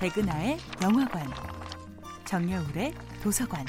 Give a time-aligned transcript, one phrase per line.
[0.00, 1.26] 백은하의 영화관,
[2.24, 3.66] 정여울의 도서관.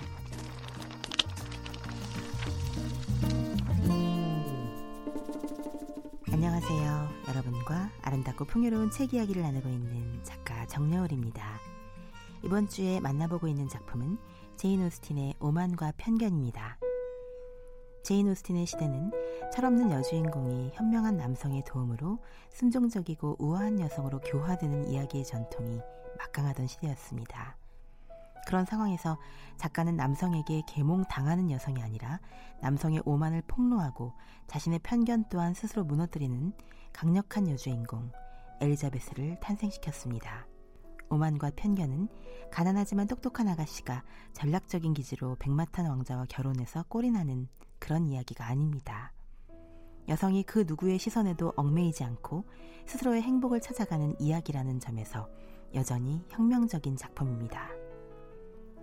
[6.31, 7.09] 안녕하세요.
[7.29, 11.59] 여러분과 아름답고 풍요로운 책 이야기를 나누고 있는 작가 정여울입니다.
[12.43, 14.19] 이번 주에 만나보고 있는 작품은
[14.55, 16.77] 제인 오스틴의 오만과 편견입니다.
[18.03, 19.11] 제인 오스틴의 시대는
[19.51, 22.19] 철없는 여주인공이 현명한 남성의 도움으로
[22.51, 25.81] 순종적이고 우아한 여성으로 교화되는 이야기의 전통이
[26.19, 27.57] 막강하던 시대였습니다.
[28.45, 29.17] 그런 상황에서
[29.57, 32.19] 작가는 남성에게 계몽당하는 여성이 아니라
[32.61, 34.13] 남성의 오만을 폭로하고
[34.47, 36.53] 자신의 편견 또한 스스로 무너뜨리는
[36.93, 38.11] 강력한 여주인공
[38.61, 40.47] 엘리자베스를 탄생시켰습니다.
[41.09, 42.07] 오만과 편견은
[42.51, 47.47] 가난하지만 똑똑한 아가씨가 전략적인 기지로 백마탄 왕자와 결혼해서 꼴이 나는
[47.79, 49.11] 그런 이야기가 아닙니다.
[50.07, 52.45] 여성이 그 누구의 시선에도 얽매이지 않고
[52.87, 55.29] 스스로의 행복을 찾아가는 이야기라는 점에서
[55.73, 57.69] 여전히 혁명적인 작품입니다.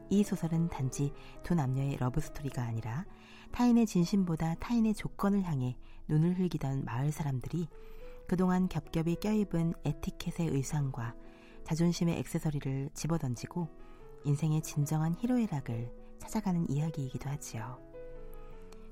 [0.09, 3.05] 이 소설은 단지 두 남녀의 러브스토리가 아니라
[3.53, 5.77] 타인의 진심보다 타인의 조건을 향해
[6.09, 7.69] 눈을 흘기던 마을 사람들이
[8.29, 11.15] 그동안 겹겹이 껴입은 에티켓의 의상과
[11.65, 13.69] 자존심의 액세서리를 집어던지고
[14.25, 17.81] 인생의 진정한 희로애락을 찾아가는 이야기이기도 하지요.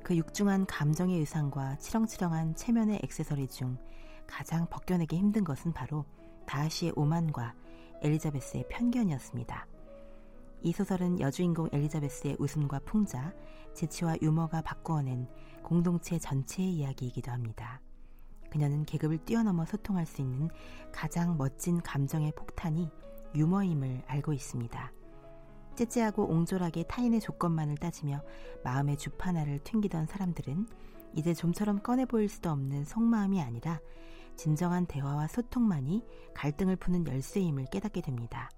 [0.03, 3.79] 그 육중한 감정의 의상과 치렁치렁한 체면의 액세서리 중
[4.27, 6.05] 가장 벗겨내기 힘든 것은 바로
[6.47, 7.55] 다하시의 오만과
[8.05, 9.67] 엘리자베스의 편견이었습니다.
[10.61, 13.33] 이 소설은 여주인공 엘리자베스의 웃음과 풍자,
[13.73, 15.27] 재치와 유머가 바꾸어낸
[15.63, 17.81] 공동체 전체의 이야기이기도 합니다.
[18.51, 20.51] 그녀는 계급을 뛰어넘어 소통할 수 있는
[20.93, 22.91] 가장 멋진 감정의 폭탄이
[23.35, 24.93] 유머임을 알고 있습니다.
[25.75, 28.23] 째째하고 옹졸하게 타인의 조건만을 따지며
[28.63, 30.69] 마음의 주파나를 튕기던 사람들은
[31.15, 33.81] 이제 좀처럼 꺼내 보일 수도 없는 속마음이 아니라
[34.37, 36.05] 진정한 대화와 소통만이
[36.35, 38.51] 갈등을 푸는 열쇠임을 깨닫게 됩니다.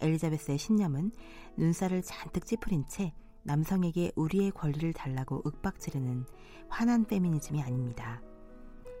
[0.00, 1.12] 엘리자베스의 신념은
[1.56, 6.24] 눈살을 잔뜩 찌푸린 채 남성에게 우리의 권리를 달라고 윽박지르는
[6.68, 8.22] 환한 페미니즘이 아닙니다.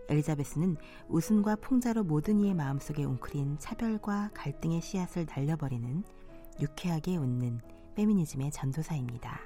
[0.08, 0.76] 엘리자베스는
[1.08, 6.02] 웃음과 풍자로 모든 이의 마음속에 웅크린 차별과 갈등의 씨앗을 날려버리는
[6.60, 7.60] 유쾌하게 웃는
[7.94, 9.40] 페미니즘의 전도사입니다.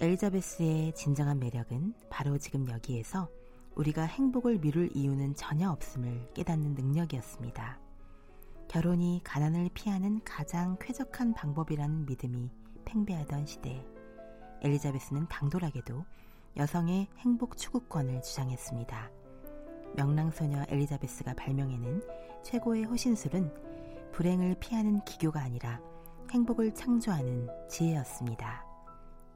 [0.00, 3.28] 엘리자베스의 진정한 매력은 바로 지금 여기에서
[3.76, 7.78] 우리가 행복을 미룰 이유는 전혀 없음을 깨닫는 능력이었습니다.
[8.68, 12.50] 결혼이 가난을 피하는 가장 쾌적한 방법이라는 믿음이
[12.84, 13.84] 팽배하던 시대,
[14.62, 16.04] 엘리자베스는 당돌하게도
[16.56, 19.10] 여성의 행복 추구권을 주장했습니다.
[19.96, 22.02] 명랑소녀 엘리자베스가 발명해낸
[22.42, 23.52] 최고의 호신술은
[24.12, 25.80] 불행을 피하는 기교가 아니라
[26.30, 28.64] 행복을 창조하는 지혜였습니다.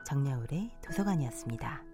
[0.05, 1.88] 정야울의 도서관이었습니다.